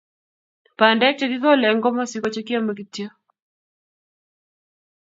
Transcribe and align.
bandek 0.79 1.15
chekikole 1.17 1.65
eng 1.67 1.81
komosi 1.83 2.17
ko 2.23 2.27
chekiomei 2.33 2.77
kityo 2.77 3.07